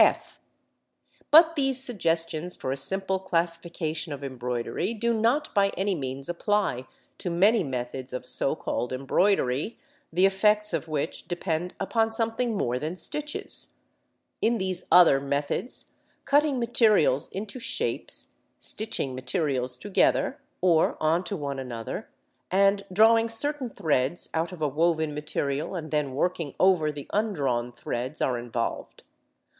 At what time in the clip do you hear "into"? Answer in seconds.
17.29-17.59